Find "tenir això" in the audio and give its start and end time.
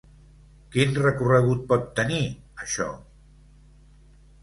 2.01-2.91